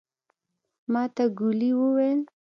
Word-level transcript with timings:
ماته 0.91 1.23
ګولي 1.37 1.71
وويلې. 1.77 2.25